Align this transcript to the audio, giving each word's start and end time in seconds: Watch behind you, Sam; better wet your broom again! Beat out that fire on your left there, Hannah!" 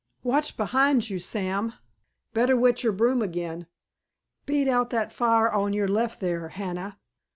Watch 0.23 0.57
behind 0.57 1.11
you, 1.11 1.19
Sam; 1.19 1.73
better 2.33 2.57
wet 2.57 2.81
your 2.83 2.91
broom 2.91 3.21
again! 3.21 3.67
Beat 4.47 4.67
out 4.67 4.89
that 4.89 5.11
fire 5.11 5.51
on 5.51 5.73
your 5.73 5.87
left 5.87 6.19
there, 6.19 6.49
Hannah!" 6.49 6.97